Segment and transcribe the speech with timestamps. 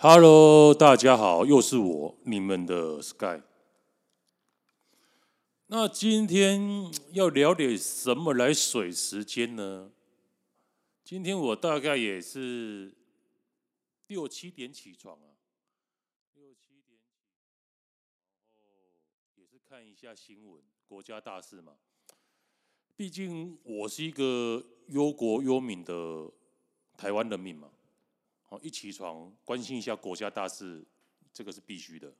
[0.00, 3.42] Hello，大家好，又是我，你们的 Sky。
[5.66, 9.90] 那今天要聊点什么来水时间呢？
[11.02, 12.94] 今天我大概也是
[14.06, 15.34] 六七点起床啊，
[16.36, 17.18] 六七点起，
[18.54, 18.92] 然后
[19.34, 21.72] 也是看一下新闻，国家大事嘛。
[22.94, 26.30] 毕竟我是一个忧国忧民的
[26.96, 27.72] 台湾人民嘛。
[28.50, 30.82] 好，一起床关心一下国家大事，
[31.34, 32.10] 这个是必须的。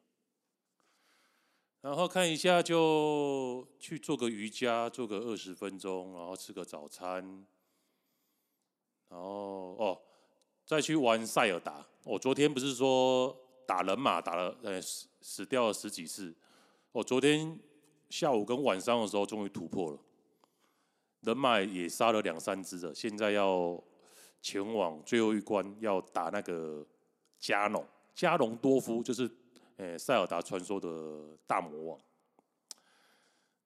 [1.81, 7.47] 然后看一下就去做个瑜伽，做个二十分钟，然后吃个早餐，
[9.09, 9.99] 然后哦，
[10.67, 11.87] 再去玩塞尔达。
[12.05, 13.35] 我昨天不是说
[13.67, 16.37] 打人马打了呃死死掉了十几次，
[16.93, 17.59] 我昨天
[18.11, 19.99] 下午跟晚上的时候终于突破了，
[21.21, 23.83] 人马也杀了两三只了，现在要。
[24.41, 26.87] 前往最后一关，要打那个
[27.39, 29.31] 加农加农多夫，就是
[29.77, 32.01] 呃塞尔达传说的大魔王。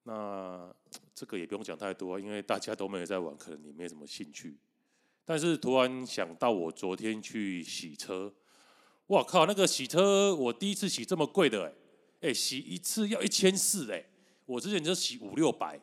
[0.05, 0.75] 那
[1.14, 4.56] 这个也不用讲太多，因为大家都没有在玩，可能你没什么兴趣。
[5.25, 8.34] 但是突然想到，我昨天去洗车，
[9.07, 9.47] 哇靠！
[9.47, 11.67] 那个洗车我第一次洗这么贵的，
[12.20, 14.05] 哎诶，洗一次要一千四哎，
[14.47, 15.81] 我之前就洗五六百，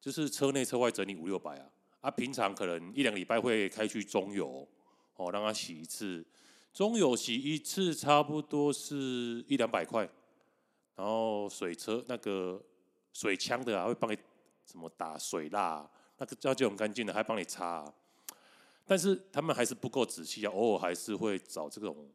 [0.00, 1.70] 就是车内车外整理五六百啊。
[2.04, 4.68] 他、啊、平常可能一两礼拜会开去中油，
[5.16, 6.22] 哦，让他洗一次。
[6.70, 10.06] 中油洗一次差不多是一两百块，
[10.96, 12.62] 然后水车那个
[13.14, 14.18] 水枪的啊，会帮你
[14.66, 17.90] 怎么打水蜡，那个这就很干净的，还帮你擦、
[18.84, 22.10] 但是他们还是不够仔细啊，偶尔还是会找这种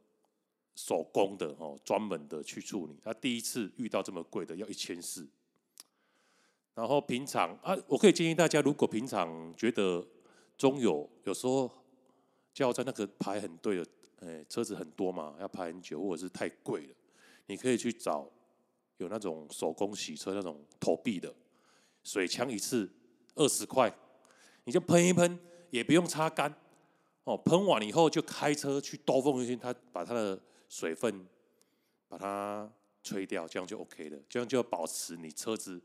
[0.76, 2.96] 手工的哦，专门的去处理。
[3.02, 5.28] 他第一次遇到这么贵的，要一千四。
[6.74, 10.06] 然后平常啊，我可以建议大家，如果平常觉得
[10.56, 11.70] 中油有时候
[12.54, 13.86] 加油站那个排很对的，
[14.20, 16.94] 哎，车子很多嘛，要排很久，或者是太贵了，
[17.46, 18.30] 你可以去找
[18.98, 21.34] 有那种手工洗车那种投币的
[22.02, 22.90] 水枪，一次
[23.34, 23.92] 二十块，
[24.64, 25.38] 你就喷一喷，
[25.70, 26.54] 也不用擦干
[27.24, 31.26] 哦，喷完以后就开车去兜风一圈，它把它的水分
[32.08, 32.70] 把它
[33.02, 35.80] 吹掉，这样就 OK 了，这样就要保持你车子。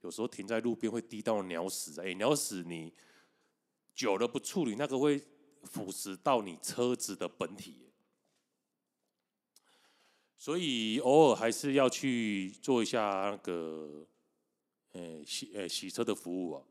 [0.00, 2.92] 有时候停在路边会滴到鸟屎，哎，鸟屎你
[3.94, 5.20] 久了不处理，那个会
[5.64, 7.90] 腐蚀到你车子的本体，
[10.36, 14.06] 所以偶尔还是要去做一下那个，
[14.92, 16.62] 呃，洗呃洗车的服务啊。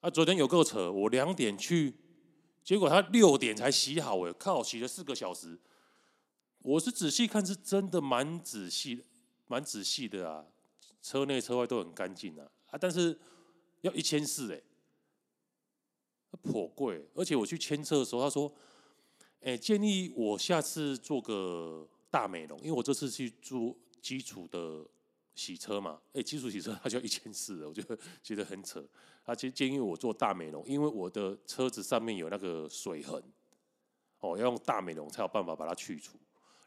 [0.00, 1.94] 啊，昨天有够扯，我两点去，
[2.62, 5.58] 结果他六点才洗好，哎，靠，洗了四个小时。
[6.58, 9.06] 我是仔细看，是真的蛮仔细，
[9.46, 10.44] 蛮仔细的啊。
[11.02, 13.18] 车内车外都很干净啊，啊，但是
[13.80, 14.60] 要一千四哎，
[16.42, 17.08] 颇贵。
[17.14, 18.52] 而且我去签车的时候，他说
[19.40, 24.86] ：“哎，建议我下次做个大美容，因为我这次去做基础的
[25.34, 26.00] 洗车嘛。
[26.12, 28.86] 哎，基础洗车 他就要一千四，我觉得 觉得很扯。
[29.24, 33.22] 他建建议我做大美容，因为我的车子上面有那个水痕，
[34.18, 36.18] 哦，要用大美容才有办法把它去除。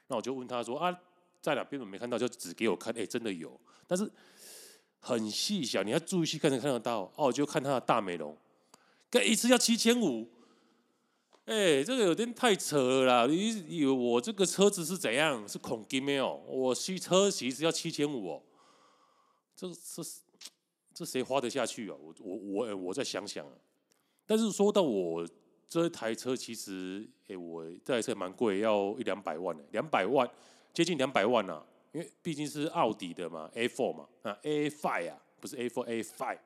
[0.07, 0.99] 那我就问他说啊。”
[1.43, 4.09] 在哪边我没看到，就指给我看，哎、真的有，但是
[4.99, 7.11] 很细小，你要注意去看才看得到。
[7.17, 8.33] 哦，就看他的大美容，
[9.09, 10.25] 干一次要七千五，
[11.43, 13.27] 哎，这个有点太扯了啦！
[13.27, 15.45] 你以为我这个车子是怎样？
[15.45, 16.33] 是恐金没有？
[16.47, 18.41] 我洗车洗一次要七千五哦，
[19.53, 20.01] 这这
[20.93, 21.97] 这谁花得下去啊？
[21.99, 23.45] 我我我我再想想。
[24.25, 25.27] 但是说到我
[25.67, 30.25] 这台车，其实哎，我这台车蛮贵，要一两百万呢，两百万。
[30.73, 36.39] 接近两百万呐、因为毕竟是奥迪的嘛，A4 嘛，啊 A5 啊，不是 A4，A5，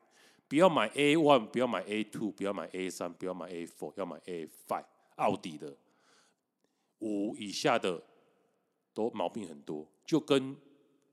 [0.50, 4.84] 不要买 A1，不要买 A2，不要买 A3，不要买 A4，要买 A5，
[5.16, 5.78] 奥迪的
[7.00, 8.04] 五以下的
[8.94, 10.58] 都毛病很多，就跟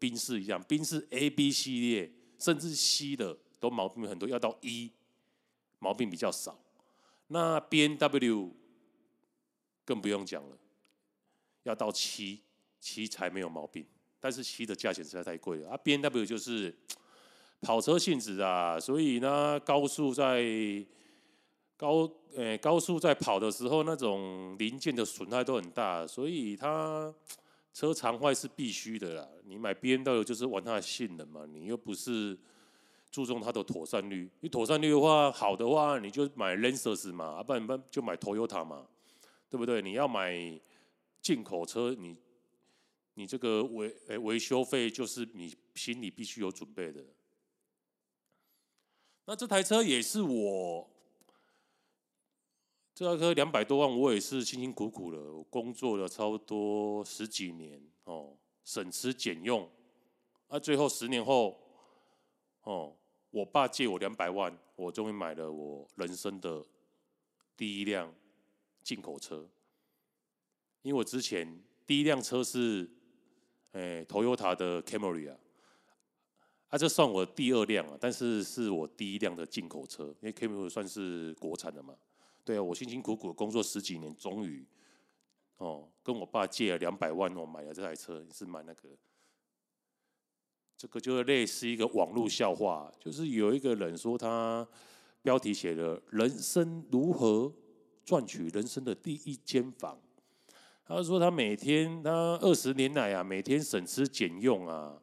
[0.00, 2.10] 宾士一样，宾士 A、B 系列
[2.40, 4.90] 甚至 C 的都毛病很多，要到 E
[5.78, 6.58] 毛病比较少，
[7.28, 8.50] 那 BMW
[9.84, 10.58] 更不用讲了，
[11.62, 12.40] 要到七。
[12.84, 13.82] 七才没有毛病，
[14.20, 16.76] 但是七的价钱实在太贵了啊，B N W 就是
[17.62, 20.44] 跑车性质啊，所以呢，高速在
[21.78, 27.10] 高呃、高速在跑的时候，那种零件的损害都很大，所以它
[27.72, 29.26] 车常坏是必须的啦。
[29.44, 32.38] 你买 B M W 就是玩它的性能嘛，你又不是
[33.10, 34.30] 注重它的妥善率。
[34.40, 38.86] 你妥善率的话好的话，你就买 Lancers 嘛，啊，不然不就买 Toyota 嘛，
[39.48, 39.80] 对不对？
[39.80, 40.60] 你要买
[41.22, 42.14] 进口车，你。
[43.14, 47.04] 你这个维诶维修费就是你心里必须有准备的。
[49.26, 50.90] 那这台车也是我
[52.94, 59.68] 这台车两百多万，我也是辛辛苦苦的，工作了差不多十几年哦，省吃俭用，
[60.48, 61.58] 啊，最后十年后，
[62.62, 62.96] 哦，
[63.30, 66.64] 我爸借我两百万，我终于买了我人生的
[67.56, 68.14] 第一辆
[68.82, 69.48] 进口车。
[70.82, 72.88] 因为我之前第一辆车是，
[73.74, 75.38] 诶，Toyota 的 Camry 啊。
[76.68, 81.94] 啊，这算我第二辆啊，但是是我第一辆的进口车，因为 Camry 算是国产的嘛。
[82.44, 84.66] 对啊，我辛辛苦苦工作十几年，终于
[85.58, 88.88] 哦，跟我爸借了两百万，我买了这台车，是买那个。
[90.76, 94.66] 这个就类似一个网络笑话，就是有一个人说他
[95.22, 97.50] 标题写了“人生如何
[98.04, 99.98] 赚取人生的第一间房”，
[100.86, 102.10] 他说他每天他
[102.42, 105.00] 二十年来啊，每天省吃俭用啊。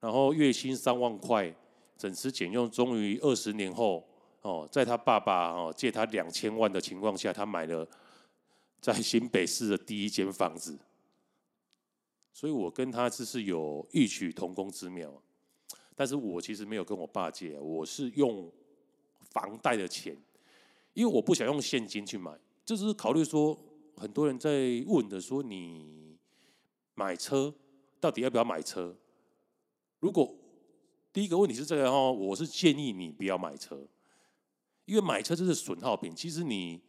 [0.00, 1.54] 然后月薪三万块，
[1.98, 4.06] 省吃俭用，终于二十年后，
[4.42, 7.88] 哦，在他爸爸哦借他两千万的情况下，他买了
[8.80, 10.78] 在新北市的第一间房子。
[12.32, 15.10] 所以我跟他只是有异曲同工之妙，
[15.94, 18.50] 但是我其实没有跟我爸借，我是用
[19.30, 20.16] 房贷的钱，
[20.92, 22.32] 因为我不想用现金去买。
[22.64, 23.58] 就是考虑说，
[23.96, 26.18] 很多人在问的说，你
[26.94, 27.54] 买车
[28.00, 28.96] 到底要不要买车？
[30.00, 30.34] 如果
[31.12, 33.86] 第一个问题是这个哦，我是建议你不要买车，
[34.84, 36.14] 因为买车就是损耗品。
[36.14, 36.80] 其实你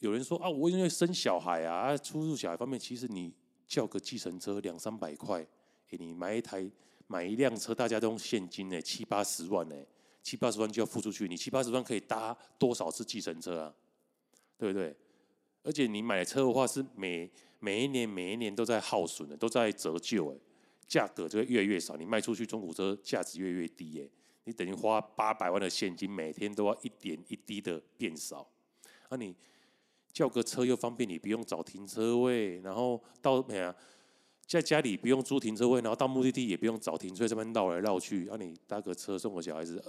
[0.00, 3.32] 有人说啊，我因为生小孩啊，出入小孩方面，其实你
[3.66, 5.46] 叫个计程车两三百块，
[5.86, 6.68] 给你买一台
[7.06, 9.76] 买一辆车，大家都用现金呢，七八十万呢，
[10.22, 13.74] 七八十万就要付出去，你七八十万可以搭多少次计程车啊？
[14.58, 14.94] 对不对？
[15.62, 20.36] 而且你买车的话，是每每一年每一年都在耗损的，都在折旧哎。
[20.88, 24.10] 价格就会越来越少，你卖出去中古车价值越来越低耶，
[24.42, 28.44] 你等于花八百万的现金，每天都要一点一滴的变少。
[29.08, 29.32] 那你
[30.12, 33.72] 叫个车又方便，你不用找停车位，然后到没啊，
[34.48, 38.28] 在家里不用租停车位，然后到目的地也不用找停车位，这边绕来绕去。
[38.28, 39.80] 啊，你搭个车送个小孩子，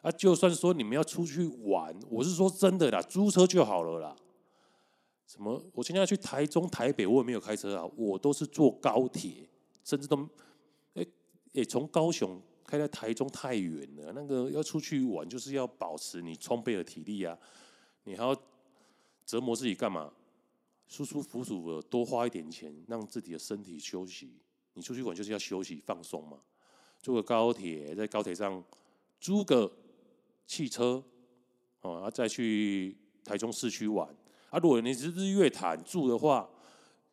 [0.00, 4.16] 啊，就算说你们要出去玩，我是说真的啦，租车就好了啦。
[5.26, 5.62] 什么？
[5.74, 9.48] 我现在去台中、台北，我也没有开车啊，我都是坐高铁，
[9.84, 10.16] 甚至都。
[10.94, 11.04] 哎
[11.54, 17.36] 哎，从高雄开到台中太远了，那个要出去玩，就是要保持你充沛的体力啊，
[18.04, 18.34] 你还要
[19.24, 20.12] 折磨自己干嘛？
[20.86, 24.38] 舒舒服服的多花一点钱，让自己的身体休息。
[24.74, 26.38] 你出去玩就是要休息放松嘛。
[27.02, 28.62] 坐个高铁，在高铁上
[29.20, 29.72] 租个
[30.46, 31.02] 汽车，
[31.80, 34.14] 哦，然后再去台中市区玩。
[34.50, 36.48] 啊，如果你是日月潭住的话，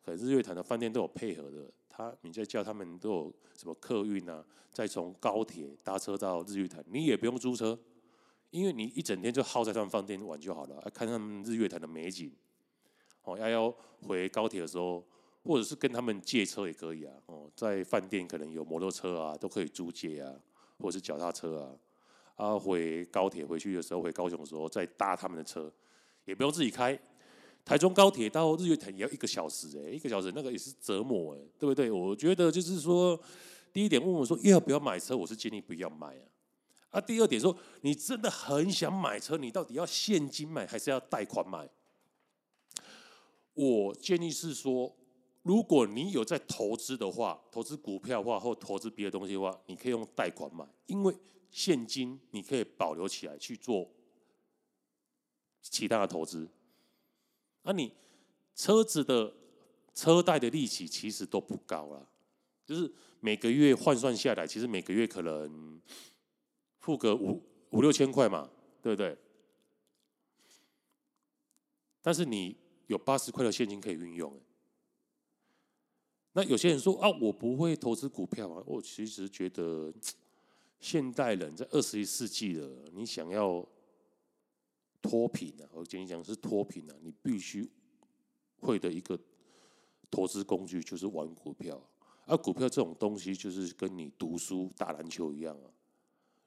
[0.04, 1.70] 可能日月潭的饭店都有配合的。
[1.88, 4.44] 他，你在叫他们都有什么客运啊？
[4.72, 7.78] 再从高铁搭车到日月潭，你也不用租车，
[8.50, 12.32] 因为你一整天就耗在他们饭店玩就好了，看他们日月潭的美景。
[13.22, 15.04] 哦，要要回高铁的时候，
[15.44, 17.14] 或者是跟他们借车也可以啊。
[17.26, 20.34] 哦，在饭店可能有摩托车啊，都可以租借啊，
[20.78, 21.70] 或者是脚踏车啊。
[22.34, 25.72] 啊，回高铁回去的时候，回高雄的时候再搭他们的车，
[26.24, 26.98] 也不用自己开。
[27.64, 31.90] 台中高铁到日月潭也要一个小时哎，一个小时那个也是折磨哎，对不对？
[31.90, 33.18] 我觉得就是说，
[33.72, 36.22] 第一点问我说要不要买车，我是建议不要买啊。
[36.90, 41.68] 啊，第二点说你真的很想买车，你到底要现金买还是要贷款买？
[43.54, 44.94] 我建议是说，
[45.42, 51.16] 如果你有在投资的话，投资股票的话或投资别的东西的话，你可以用贷款买，因为
[51.50, 53.90] 现金你可以保留起来去做
[55.62, 56.46] 其他的投资。
[57.66, 57.90] 那、你
[58.54, 59.34] 车子的
[59.94, 62.06] 车贷的利息其实都不高了，
[62.64, 65.80] 就是每个月换算下来，其实每个月可能
[66.78, 68.50] 付个五五六千块嘛，
[68.82, 69.16] 对不对？
[72.02, 72.54] 但是你
[72.86, 74.38] 有八十块的现金可以运用。
[76.34, 79.90] 那有些人说啊，我不会投资股票啊，我其实觉得
[80.80, 83.66] 现代人在二十一世纪了，你想要。
[85.04, 85.68] 脱贫啊！
[85.74, 86.96] 我简单讲是脱贫啊！
[87.02, 87.70] 你必须
[88.56, 89.20] 会的一个
[90.10, 91.78] 投资工具就是玩股票，
[92.24, 95.68] 而股票这种东西就是跟你读书、打篮球一样啊！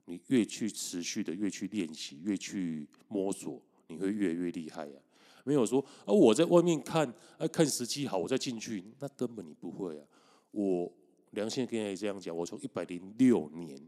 [0.06, 5.02] 你越去持续的越去练习，越去摸索，你会越来越厉害啊！
[5.44, 10.08] 没有说啊，我在外面看啊，看时机好我再进去，那根本你不会啊！
[10.50, 10.92] 我
[11.30, 13.80] 良心跟你这样讲，我从一百零六年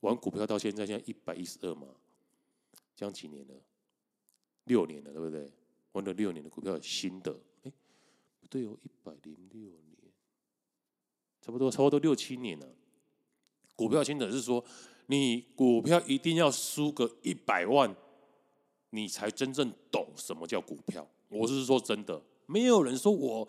[0.00, 1.86] 玩股票到现在，现在一百一十二嘛，
[2.96, 3.54] 这样几年了？
[4.64, 5.50] 六年了，对不对？
[5.92, 7.72] 玩了六年的股票，新的，哎，
[8.40, 10.12] 不对哦，一百零六年，
[11.40, 12.66] 差不多，差不多六七年了。
[13.76, 14.64] 股票新的是说，
[15.06, 17.94] 你股票一定要输个一百万，
[18.90, 21.06] 你才真正懂什么叫股票。
[21.28, 23.46] 我是说真的，没有人说我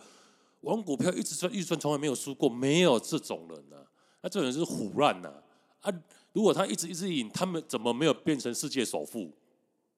[0.62, 3.92] 玩股票一直赚，一直赚，从来没有输过，没有这种人呐、啊。
[4.22, 5.44] 那这种人是唬烂呐
[5.82, 5.94] 啊！
[6.34, 9.32] 如果他一直一直赢，他们怎么没有变成世界首富？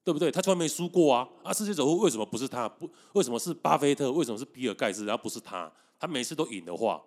[0.08, 0.32] 对不对？
[0.32, 1.28] 他从来没输过啊！
[1.44, 2.70] 啊，世界首富为什么不是他？
[2.70, 4.10] 不，为什么是巴菲特？
[4.10, 5.04] 为什么是比尔盖茨？
[5.04, 5.70] 然后不是他？
[6.00, 7.04] 他每次都赢的话，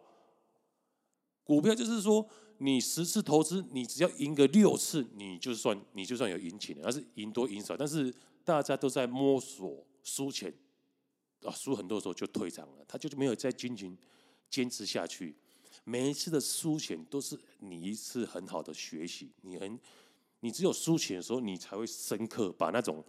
[1.43, 2.29] 股票就是说，
[2.59, 7.75] 你十次投资，你只要赢个六次，你就算你就算有赢钱，而是赢多赢少。
[7.75, 8.15] 但是
[8.45, 10.53] 大家都在摸索输钱
[11.45, 13.97] 啊，输很多的时候就退场了，他就没有再进行
[14.51, 15.35] 坚持下去。
[15.85, 19.81] 每一次的输钱都是你一次很好的学习，你很，
[20.41, 23.05] 你只有输钱的时候，你才会深刻把那种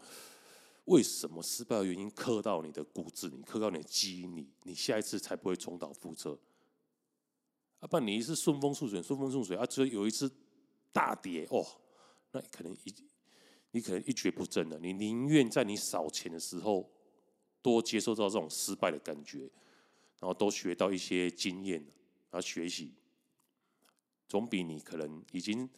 [0.85, 6.38] 为什么失败的原因刻到你的骨子里，刻到你的基因里，你下一次才不会重蹈覆辙。
[7.79, 10.31] 啊，不然你一次顺风顺水，顺风顺水啊，只有有一次
[10.91, 11.65] 大跌哦，
[12.31, 12.93] 那可能一
[13.71, 14.77] 你可能一蹶不振了。
[14.79, 16.91] 你宁愿在你少钱的时候
[17.61, 19.50] 多接受到这种失败的感觉，
[20.19, 21.79] 然后多学到一些经验。
[22.29, 22.93] 然后，学习
[24.27, 25.69] 总比你可能已经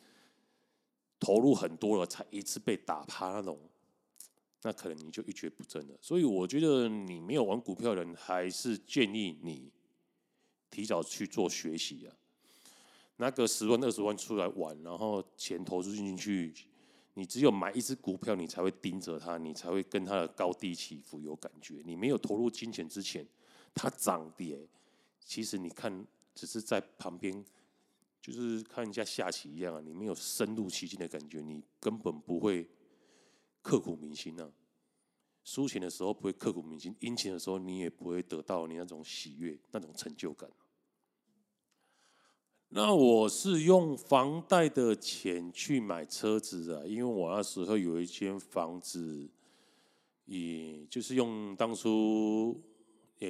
[1.23, 3.57] 投入很多了，才一次被打趴那种，
[4.63, 5.97] 那可能你就一蹶不振了。
[6.01, 9.71] 所以我觉得你没有玩股票的人，还是建议你
[10.69, 12.13] 提早去做学习啊。
[13.15, 16.53] 拿个十万、二十万出来玩，然后钱投资进去，
[17.13, 21.81] 你只有买一只股票，你才会盯着它，你才会跟它的高低起伏有感觉。
[21.85, 23.25] 你没有投入金钱之前，
[23.73, 24.67] 它涨跌，
[25.23, 26.05] 其实你看。
[26.35, 27.45] 只是在旁边，
[28.23, 29.81] 就是看人家下棋一样啊！
[29.83, 32.65] 你没有深入其境的感觉，你根本不会
[33.61, 34.49] 刻骨铭心呐。
[35.43, 40.49] 输钱的时候不会刻骨铭心，赢钱的时候你也不会得到你那种喜悦、那种成就感。
[42.69, 49.29] 那我是用房贷的钱去买车子啊，因为我那时候有一间房子，
[50.23, 52.57] 也就是用当初，
[53.19, 53.27] 也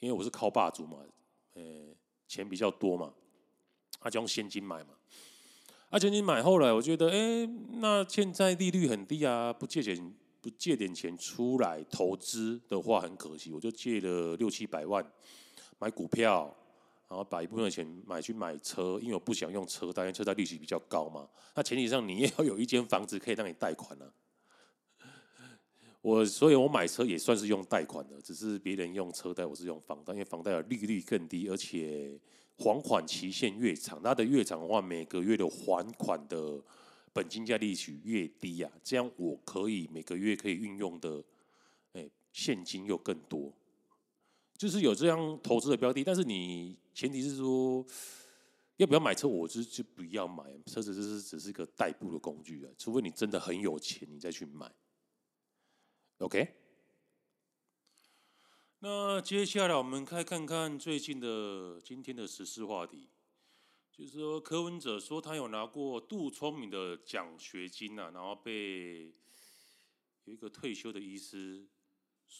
[0.00, 1.06] 因为我是靠霸主嘛，
[1.54, 1.94] 呃。
[2.30, 3.14] 钱比较多嘛，
[4.00, 4.90] 他就用现金买嘛。
[5.90, 7.46] 而且你买后来，我觉得，哎，
[7.80, 13.52] 那现在利率很低啊，不借钱不借点钱出来投资的话，很可惜。
[13.52, 15.04] 我就借了六七百万
[15.78, 16.54] 买股票，
[17.08, 21.26] 然后把一部分的钱买去买车，因为我不想用车贷，因为车贷利息比较高嘛。
[21.54, 24.12] 那前提上你也要有一间房子可以让你贷款啊。
[26.02, 32.20] 我所以，我买车也算是用贷款的，只是别人用车贷，我是用房贷，因为房贷的利率更低，而且
[32.58, 36.60] 还款期限越长，它的越长的话，每个月的还款的
[37.12, 41.22] 本金加利息越低啊，这样我可以每个月可以运用的，
[41.92, 43.52] 哎，现金又更多，
[44.56, 47.86] 就是有这样投资的标的，但是你前提是说
[48.76, 54.68] 要不要买车，我就就不要买车子，就是只是一个代步的工具啊，除非你真的很有钱，你再去买。
[56.18, 56.48] OK，
[58.80, 63.08] 那接下来我们来看看最近的今天的时事话题，
[63.90, 69.12] 就是说柯文哲说他有拿过杜聪明的奖学金啊，然后被
[70.22, 71.66] 有一个退休的医师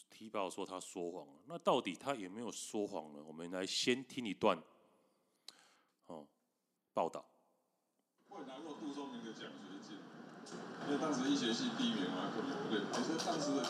[0.09, 1.43] 提报说他说谎了。
[1.47, 3.21] 那到底他有没有说谎呢？
[3.27, 4.63] 我们来先听一段
[6.07, 6.25] 哦
[6.95, 7.29] 报道。
[8.29, 9.99] 我拿过杜聪明的奖学金。
[10.87, 12.81] 因为当时医学系第一名嘛，可能不对。
[12.93, 13.63] 其实当时的，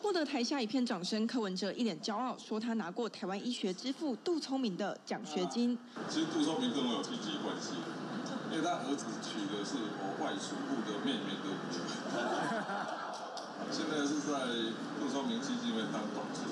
[0.00, 5.78] 获得台下一片掌声，柯文哲一脸骄傲说他拿过台湾医学之父杜聪明的奖学金。
[6.08, 7.74] 其实杜聪明跟我有亲戚关系，
[8.50, 11.78] 因为他儿子娶的是我外祖父的妹妹的女
[12.12, 12.98] 儿。
[13.70, 14.34] 现在是在
[15.00, 16.44] 杜聪明基金会当董事，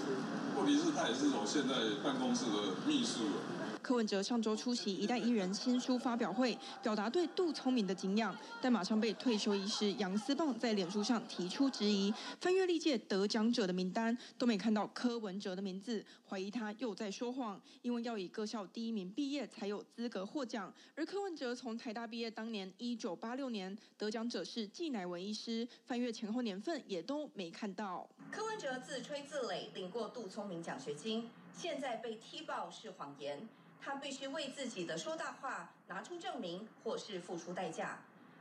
[0.56, 3.42] 问题是他也是我现在办公室的秘书。
[3.82, 12.12] 柯文哲上周出席一代艺人新书发表会，表达对杜聪明的敬仰，但马上被退休医师杨思棒在脸书上提出质疑。
[12.40, 20.72] 翻阅历届得奖者的名单，都没看到柯文哲的名字，怀疑他又在说谎，因为要以各校第一名毕业才有资格获奖。
[20.94, 28.08] 而柯文哲从台大毕业当年一九八六年，得奖者是纪乃文医师，翻阅前后年份也都没看到。
[28.30, 33.48] 柯文哲自吹自擂领过杜聪明奖学金，现在被踢爆是谎言。
[33.82, 37.98] 他必须为自己的说大话拿出证明，或是付出代价。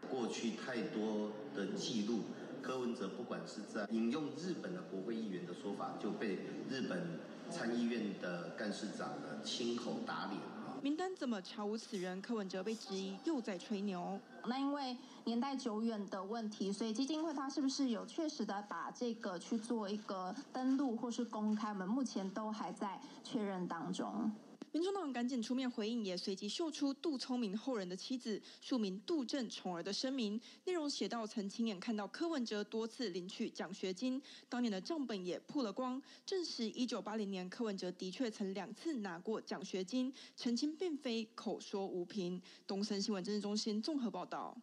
[0.09, 2.23] 过去太多的记录，
[2.61, 6.39] 柯文哲不管是在引用日本的国会议员的说法，就被
[6.69, 10.37] 日本参议院的干事长呢亲口打脸。
[10.81, 12.21] 名单怎么查无此人？
[12.21, 14.17] 柯文哲被质疑又在吹牛。
[14.45, 14.95] 那因为
[15.25, 21.69] 年代久远的问题，所以基金会它是不是有确实的把这个去做一个登录或是公开？
[21.69, 24.31] 我们目前都还在确认当中。
[24.71, 42.39] 民众党赶紧出面回应，也随即秀出杜聪明后人的妻子署名杜正宠儿的声明，内容写到曾亲眼看到柯文哲多次领取奖学金，当年的账本也曝了光，证实一九八零年柯文哲的确曾两次拿过奖学金，澄清并非口说无凭。
[42.67, 44.55] 东森新闻政治中心综合报道。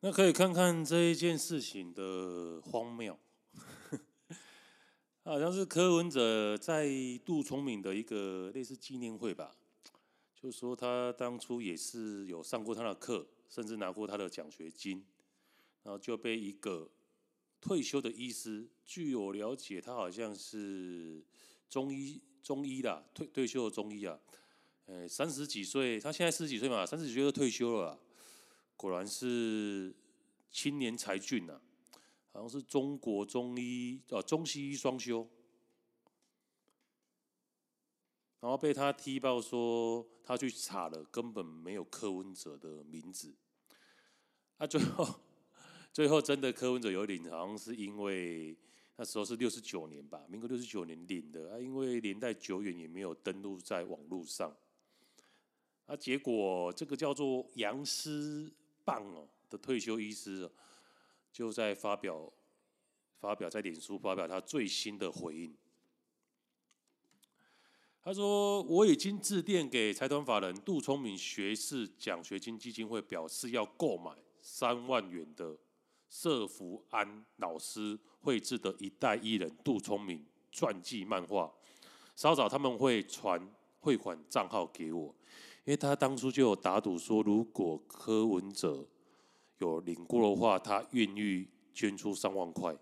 [0.00, 3.18] 那可以看看这一件事情的荒谬。
[5.30, 6.88] 好像是柯文哲在
[7.24, 9.54] 杜聪明的一个类似纪念会吧，
[10.34, 15.04] 就是说他当初也是有上过他的课，甚至拿过他的奖学金，
[15.84, 16.90] 然后就被一个
[17.60, 21.22] 退休的医师，据我了解，他好像是
[21.68, 24.18] 中医中医啦，退退休的中医啊，
[24.86, 27.96] 呃，三十几岁，他现在四十几岁嘛，三十几岁就退休了，
[28.76, 29.94] 果然是
[30.50, 31.60] 青年才俊呐。
[32.32, 35.28] 好像是中国中医哦，中西医双修，
[38.38, 43.34] 然后被他踢爆说他去查了，根本没有柯文哲的名字。
[44.58, 45.20] 啊，最后
[45.92, 48.56] 最后真的柯文哲有领，好像是因为
[48.94, 54.56] 那时候是六十九年吧，民国六十九年领的啊，因为年代久远也没有登录在网络上。
[55.86, 58.52] 啊，结果这个叫做杨思
[58.84, 60.48] 棒哦的退休医师。
[61.32, 62.32] 就在发表
[63.18, 65.54] 发表在脸书发表他最新的回应。
[68.02, 74.10] 他说：“我已经致电给财团法人杜聪明学士奖学金基金会，表示要购买
[74.40, 75.58] 三万元的
[76.08, 81.52] 社福安老师绘制的一代艺人杜聪明传记漫画。
[82.16, 85.14] 稍早他们会传汇款账号给我，
[85.64, 88.88] 因为他当初就有打赌说，如果柯文哲。”
[89.60, 92.74] 有领过的话，他愿意捐出三万块，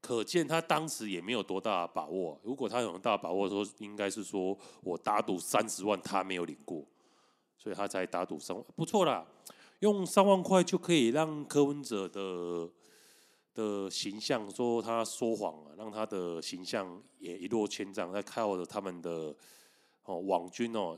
[0.00, 2.40] 可见他当时也没有多大把握。
[2.44, 6.84] 如果他有很大把握，说应该是说我打赌三十万，他没有领过，
[7.58, 9.26] 所以他才打赌三万，不错啦。
[9.80, 12.70] 用三万块就可以让柯文哲的
[13.52, 19.34] 的形象说他说谎啊，让他的形象也一落千丈，在靠着他们的
[20.04, 20.96] 哦网军哦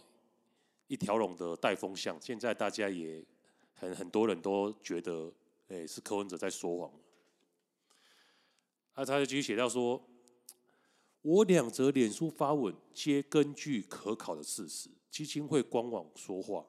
[0.86, 3.24] 一条龙的带风向，现在大家也。
[3.74, 5.32] 很很多人都觉得，
[5.68, 6.90] 诶，是柯文哲在说谎。
[8.94, 10.02] 啊，他就继续写到说，
[11.22, 16.66] 我两则脸书发文皆根据可考的事实，基金会官网说话。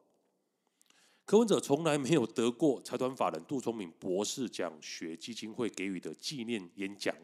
[1.25, 7.15] 柯文哲从来没有得过财团法人杜聪明博士奖学基金会给予的纪念演讲、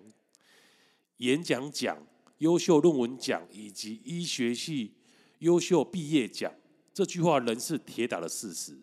[1.18, 2.04] 演讲奖、
[2.40, 4.96] 优秀论文奖以及医学系
[5.40, 6.52] 优秀毕业奖。
[6.94, 8.80] 这句话仍是铁打的事实。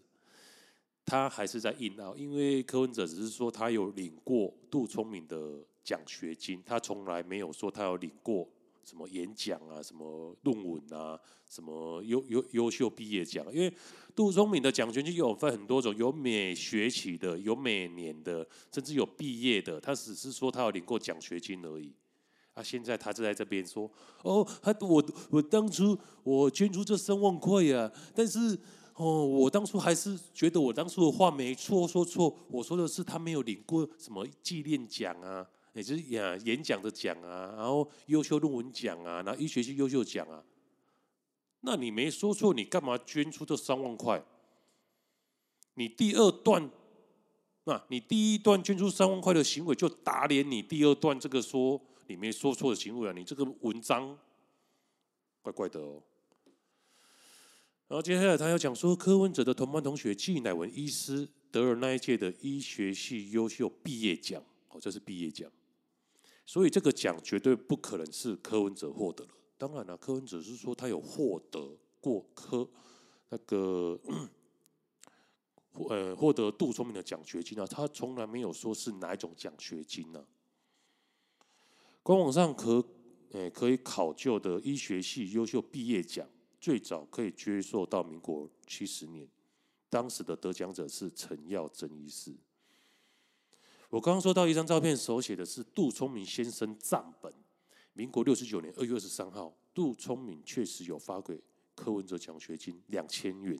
[1.08, 8.46] 他还是在硬拗，因为柯文哲只是说他有领过杜聪明的奖学金，他从来没有说他有领过
[8.84, 11.18] 什么演讲啊、什么论文啊、
[11.48, 13.46] 什么优优优秀毕业奖。
[13.50, 13.72] 因为
[14.14, 19.80] 杜聪明的奖学金有分很多种，有每学期的，有每年的，甚至有毕业的。
[19.80, 21.90] 他只是说他有领过奖学金而已。
[22.52, 23.90] 啊，现在他就在这边说，
[24.22, 28.58] 哦，他我我当初我捐出这三万块呀，但是。
[28.98, 40.42] 哦，我当初还是觉得我当初的话没错，说错，我说的是他没有领过什么纪念奖啊，也就是演演讲的奖啊，然后优秀论文奖啊，然后医学系优秀奖啊，
[41.60, 44.20] 那你没说错，你干嘛捐出这三万块？
[45.74, 46.68] 你第二段，
[47.62, 54.18] 那你第一段捐出三万块的行为就打脸你第二段这个说你没说错的行为啊，你这个文章
[55.40, 56.02] 怪怪的哦。
[57.88, 65.50] 然后接下来他要讲说，柯文哲的同班同学纪乃文医师得了那一届的医学系优秀毕业奖，哦，这是毕业奖，
[66.44, 69.30] 所以这个奖绝对不可能是柯文哲获得了。
[69.56, 72.68] 当然了，柯文哲是说他有获得过柯
[73.30, 73.98] 那个
[75.72, 80.28] 获 呃获得杜聪明的奖学金啊，他从来没有说是哪一种奖学金呢、啊？
[82.02, 82.84] 官网上可
[83.30, 86.28] 呃可以考究的医学系优秀毕业奖。
[86.60, 89.28] 最早可以追溯到民国七十年，
[89.88, 92.34] 当时的得奖者是陈耀珍医师。
[93.90, 97.32] 我刚刚说到一张照片，手写的是杜聪明先生账本。
[97.94, 101.42] 民国六十九年二月二十三号，杜聪明确实有发给
[101.74, 103.58] 柯文哲奖学金两千元。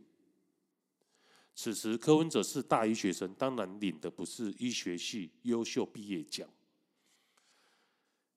[1.55, 6.49] 此时柯文哲是大一学生，当然领的不是医学系优秀毕业奖。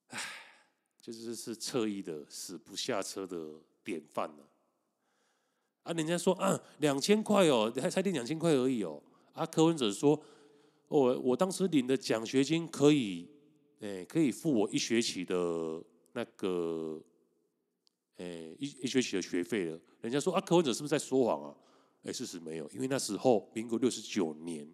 [0.08, 0.19] 唉，
[1.02, 4.47] 就是是侧翼的死不下车的典范了。
[5.84, 9.02] 啊人家说啊，两千块哦，还才领两千块而已哦。
[9.34, 10.22] 啊，柯文哲说，
[10.88, 13.28] 我我当时领的奖学金可以，
[13.80, 15.82] 诶，可以付我一学期的
[16.13, 17.02] 那个，
[18.17, 19.80] 诶，一一学期的学费了。
[20.02, 21.56] 人家说啊，柯文哲是不是在说谎啊？
[22.04, 24.67] 诶，事实没有，因为那时候民国六十九年，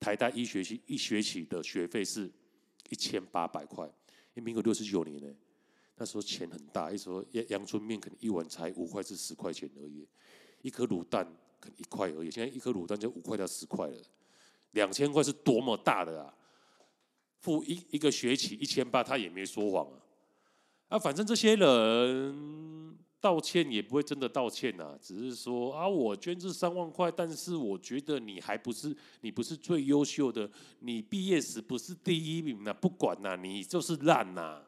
[0.00, 2.30] 台大一学期一学期的学费是
[2.90, 3.90] 一千八百块。
[4.34, 5.34] 民国六十九年呢，
[5.98, 10.06] 那时候钱很大，一时候阳阳春面可能一碗才五块至十块钱而已，
[10.60, 11.26] 一颗卤蛋
[11.58, 12.30] 可能一块而已。
[12.30, 13.96] 现在一颗卤蛋就五块到十块了，
[14.72, 16.34] 两千块是多么大的啊！
[17.40, 19.96] 付一一个学期一千八，他也没说谎啊。
[20.88, 34.62] 啊，反正这些人道歉也不会真的道歉呐，只是说啊，我捐这三万块，但是我觉得你还不是你不是最优秀的，你毕业时不是第一名呐，不管呐，你就是烂呐。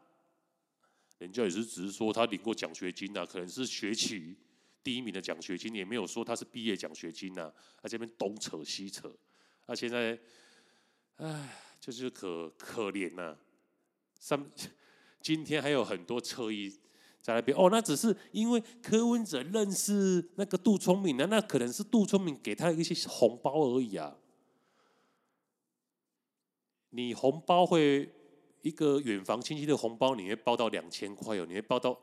[1.18, 4.36] 人家也是只是说他领过奖学金呐，可能是学期
[4.82, 7.52] 第一名的奖学金，也没有说他是毕业奖学金呐。
[7.80, 9.14] 他这边东扯西扯，
[9.66, 10.18] 啊现在，
[11.16, 11.64] 唉。
[11.80, 13.38] 就是可可怜呐、啊，
[14.18, 14.50] 上
[15.22, 16.68] 今天还有很多侧翼
[17.22, 24.18] 在那边哦，那只是因为柯文哲认识那个杜聪明的，那可能是杜聪明给他一些红包而已啊。
[26.90, 28.12] 你红包会
[28.62, 31.98] 一个远房亲戚的红包，你会包到两千块哦，你会包到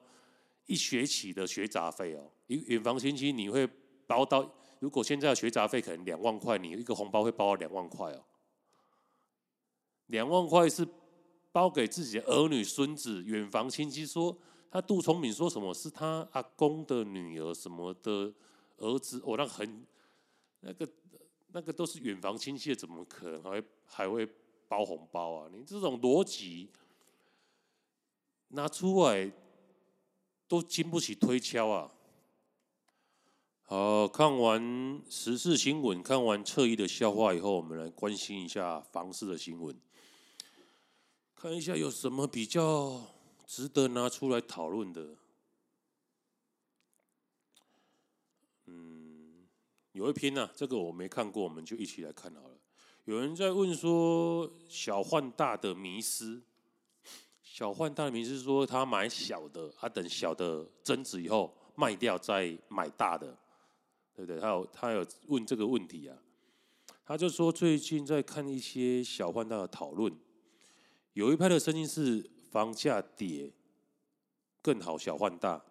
[0.65, 2.31] 一学期的学杂费哦。
[2.47, 3.67] 一远房亲戚你会
[4.07, 8.23] 包到，如果现在的学杂费可能两万块，你一个红包会包到两万块哦。
[10.07, 10.87] 两万块是
[11.51, 14.37] 包给自己的儿女、孙子、远房亲戚，说
[14.69, 18.33] 他杜聪明说什么是他阿公的女儿什么的
[18.77, 19.85] 儿子，哦，那很
[20.59, 20.87] 那个
[21.53, 24.27] 那个都是远房亲戚，怎么可能还还会
[24.67, 25.49] 包红包啊？
[25.53, 26.69] 你这种逻辑
[28.49, 29.31] 拿出来
[30.47, 31.91] 都经不起推敲啊！
[33.63, 39.75] 好，看完时事新闻，看完侧翼的笑话以后，我们来关心一下房市的新闻。
[41.33, 43.01] 看一下有什么比较
[43.45, 45.15] 值得拿出来讨论的。
[48.65, 49.47] 嗯，
[49.91, 52.54] 有一篇呢、啊，这个我没看过，我们就一起来看好了。
[53.05, 56.41] 有人在问说，小换大的迷思。
[57.43, 63.37] 小换大的迷思是说，他买小的，他、等小的增值以后卖掉再买大的，
[64.15, 64.41] 对不对？
[64.41, 66.17] 他有他有问这个问题啊。
[67.05, 70.11] 他就说最近在看一些小换大的讨论。
[71.13, 73.53] 有一派的声音是房价跌
[74.63, 75.63] 更好小换大，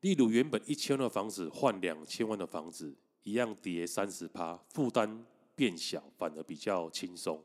[0.00, 7.44] 例如原本一千万的房子换两千万的房子，一样跌三十趴，负担变小，反而比较轻松。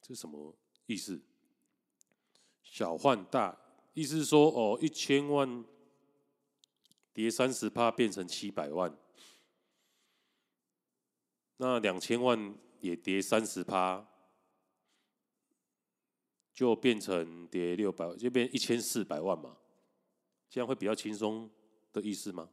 [0.00, 0.54] 这是什么
[0.86, 1.20] 意思？
[2.62, 3.58] 小换大，
[3.94, 5.64] 意思是说哦，一千万
[7.12, 8.96] 跌三十趴变成七百万，
[11.56, 12.56] 那两千万。
[12.78, 14.06] 也跌三十趴，
[16.52, 19.56] 就变成跌六百，就变一千四百万嘛，
[20.48, 21.50] 这样会比较轻松
[21.90, 22.48] 的意思吗？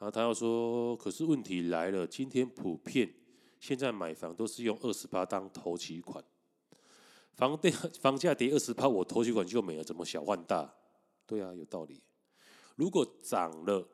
[0.00, 3.14] 然后他又说，可是问题来了，今天普遍
[3.60, 6.24] 现在买房都是用二十八当头期款，
[7.34, 10.74] 房价房价跌二十趴，我头期款就没了，怎么小换大？
[11.24, 12.02] 对啊，有道理。
[12.74, 13.86] 如果涨了，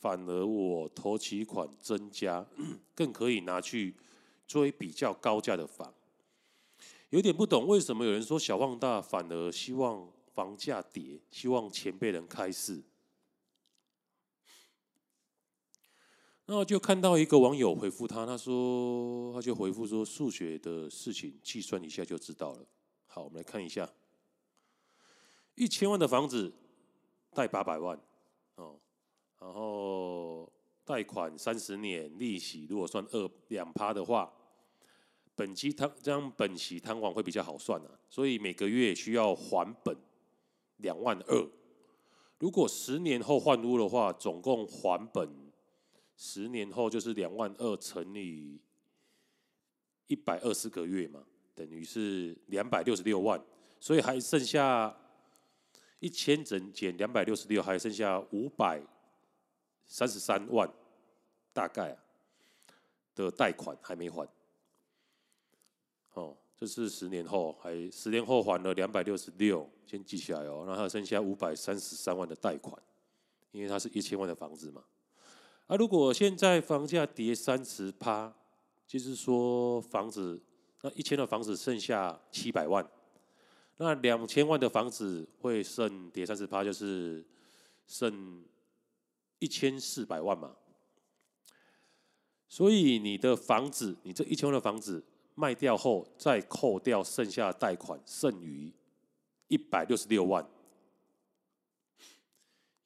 [0.00, 2.46] 反而我头期款增加，
[2.94, 3.96] 更可以拿去。
[4.46, 5.94] 追比较高价的房，
[7.10, 12.82] 有点不懂为什么有人说小换大反而希望房价跌，希望钱被人开市。
[16.50, 22.66] 那我就看到一个网友回复他，他说他就回复说数学的事情计算一下就知道了。
[23.06, 23.88] 好，我们来看一下，
[25.54, 26.52] 一千万的房子
[27.32, 27.96] 贷八百万
[28.56, 28.80] 哦，
[29.38, 30.52] 然后
[30.84, 34.32] 贷款三十年，利息如果算二两趴的话。
[35.36, 39.96] 本金摊这样本息摊完会比较好算啊，所以每个月需要还本
[40.78, 41.50] 两万二。
[42.38, 45.26] 如果十年后换屋的话，总共还本
[46.22, 48.60] 十年后就是两万二乘以
[50.06, 53.42] 一百二十个月嘛，等于是两百六十六万，
[53.80, 54.94] 所以还剩下
[55.98, 58.82] 一千整减两百六十六，还剩下五百
[59.86, 60.70] 三十三万，
[61.54, 61.98] 大概啊
[63.14, 64.28] 的贷款还没还。
[66.12, 70.66] 哦，这是十年后，还十年后还了两百六十六，先记起来哦。
[70.66, 72.78] 然后剩下五百三十三万的贷款，
[73.52, 74.84] 因为它是一千万的房子嘛。
[75.70, 78.34] 啊，如果现在房价跌三十趴，
[78.88, 80.42] 就是说房子
[80.82, 82.84] 那一千的房子剩下七百万，
[83.76, 87.24] 那两千万的房子会剩跌三十趴，就是
[87.86, 88.42] 剩
[89.38, 90.56] 一千四百万嘛。
[92.48, 95.04] 所以你的房子，你这一千万的房子。
[95.36, 98.70] 卖掉后再扣掉剩下贷款，剩余
[99.48, 100.46] 一百六十六万。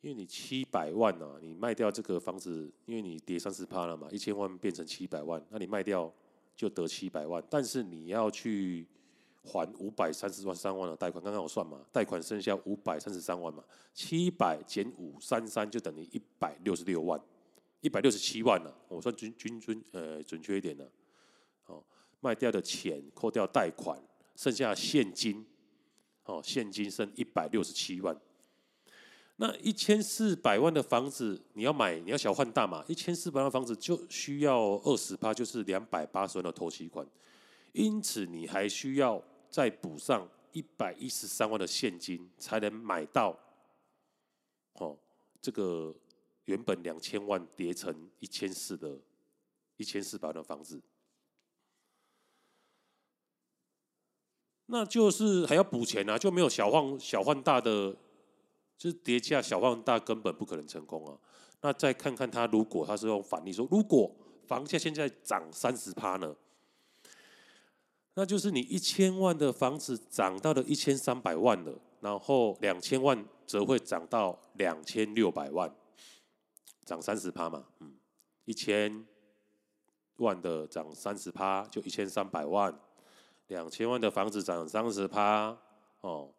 [0.05, 6.13] 因为你七百万呢、啊，你卖掉这个房子，因为你跌三十趴了嘛，一千万变成七百万，那你卖掉
[6.55, 8.87] 就得七百万，但是你要去
[9.43, 13.65] 还五百三十万三万的贷款，刚刚我算嘛，贷款剩下五百三十三万嘛，
[13.95, 17.19] 七百减五三三就等于一百六十六万，
[17.81, 20.87] 一百六十七万了、啊，我算均均均呃准确一点的，
[21.65, 21.83] 哦，
[22.21, 23.99] 卖掉的钱扣掉贷款，
[24.37, 25.47] 剩下现金，
[26.27, 28.15] 哦，现金剩一百六十七万。
[29.37, 32.85] 那一千四百万的房子，你要买，你要小换大嘛？
[32.87, 37.05] 一千四百万的房子就需要二十趴，就是两百八十万的头期款，
[37.73, 39.21] 因此你还需要
[39.51, 43.37] 再补上一百一十三万的现金，才能买到，
[44.75, 44.97] 哦，
[45.43, 45.93] 这个
[46.45, 48.97] 原本两千万叠成一千四的，
[49.77, 50.81] 一千四百万的房子，
[54.67, 57.97] 那就是还要补钱啊，就没有小换小换大的。
[58.77, 61.17] 就是跌价小放大根本不可能成功啊！
[61.61, 64.15] 那再看看他，如果他是用反例说，如果
[64.47, 66.35] 房价现在涨三十趴呢？
[68.15, 75.75] 那就是你一千万的房子涨到了一千三百万了，然后两千万则会涨到两千六百万，
[76.85, 77.95] 涨三十趴嘛，嗯，
[78.45, 79.07] 一千
[80.19, 82.79] 万的涨三十趴就一千三百万，
[83.47, 85.57] 两千万的房子涨三十趴
[86.03, 86.31] 哦。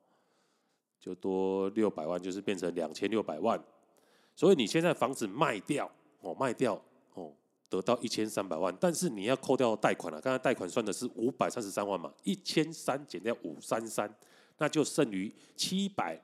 [1.00, 3.64] 就多六百万，就是变成两千六百万。
[4.36, 5.90] 所以你现在房子卖掉
[6.22, 6.82] 哦，卖掉
[7.14, 7.32] 哦，
[7.70, 8.76] 得到一千三百万。
[8.82, 14.14] 但是你要扣掉贷款了，刚才贷款算的是五百三十三万嘛，一千三减掉五三三，
[14.58, 16.20] 那就剩余七百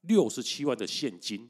[0.00, 1.48] 六十七万的现金。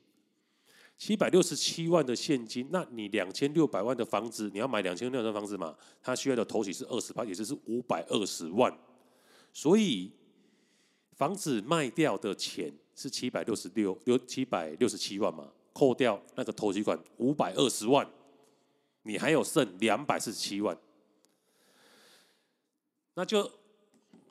[0.99, 5.77] 七百六十七万的现金，那你两千六百万的房子，你要买两千六百万的房子嘛？
[6.03, 8.77] 它需要的头期是二十八，也就是五百二十万。
[9.53, 10.13] 所以。
[11.19, 18.09] 房子卖掉的钱是七百六十六六七百六十七万嘛，扣掉那个头期款五百二十万，
[19.03, 20.79] 你还有剩两百四十七万，
[23.15, 23.51] 那就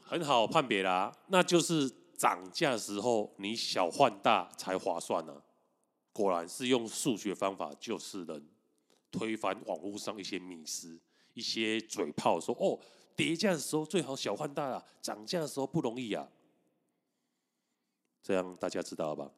[0.02, 1.14] 很好判别啦。
[1.28, 5.44] 那就是涨价的时候你小换大才划算呢。
[6.14, 8.42] 果然是用数学方法，就是能
[9.12, 10.98] 推翻网络上一些迷思、
[11.34, 12.80] 一些嘴炮说，说哦，
[13.14, 16.26] 跌价的时候最好小换大啊，涨价的时候不容易啊。
[18.22, 19.32] 这样大家知道了吧？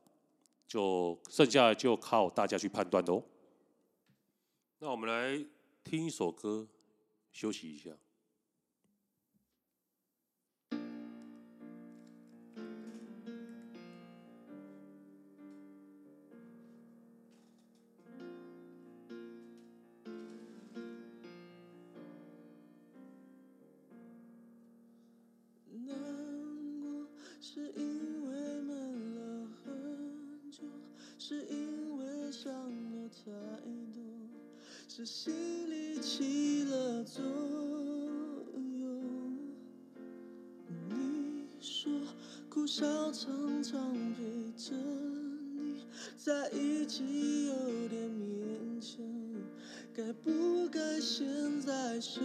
[0.68, 3.24] 就剩下就靠大家去判断喽。
[4.78, 5.44] 那我们来
[5.84, 6.68] 听一首歌，
[7.32, 7.90] 休息一下。
[43.62, 44.24] 常陪
[44.56, 44.74] 着
[45.56, 45.84] 你
[46.18, 49.04] 在一起有点勉强，
[49.94, 51.28] 该不该现
[51.62, 52.24] 在说？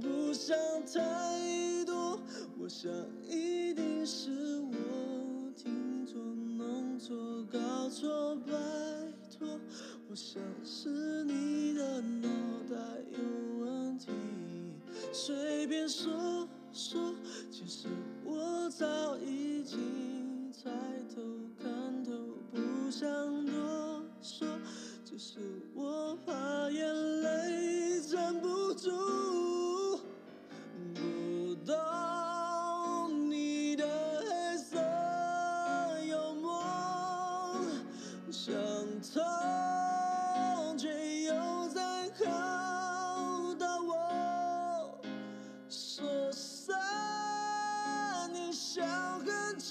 [0.00, 2.20] 不想太多，
[2.58, 2.90] 我想
[3.28, 7.16] 一定是我听错、弄错、
[7.50, 8.52] 搞错，拜
[9.30, 9.58] 托。
[10.08, 11.15] 我想是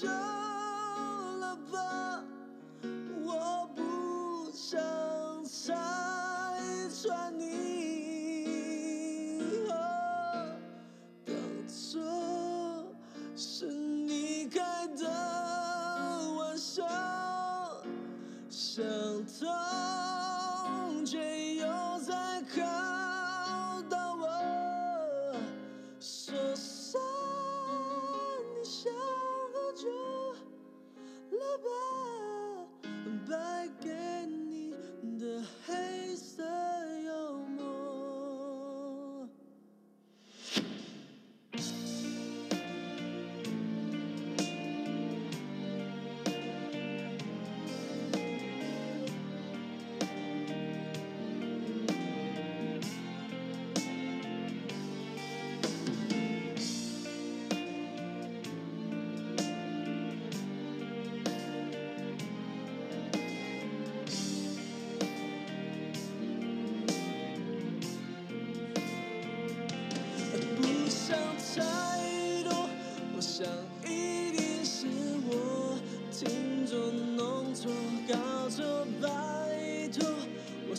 [0.00, 0.35] show.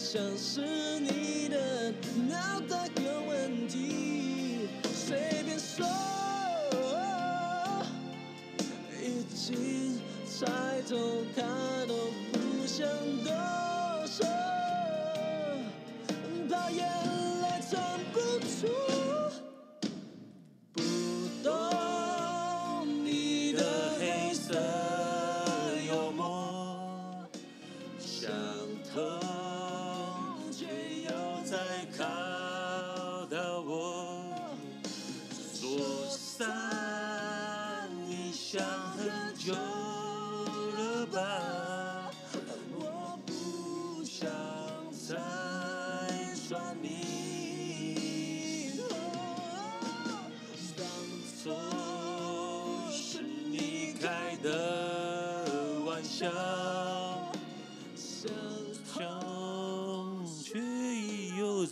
[0.10, 0.77] 相思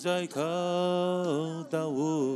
[0.06, 0.40] 再靠
[1.68, 2.35] 到我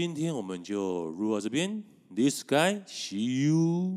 [0.00, 1.84] 今天我们就录到这边
[2.16, 3.89] this guy see you